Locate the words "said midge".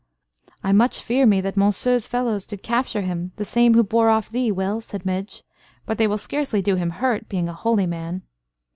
4.81-5.43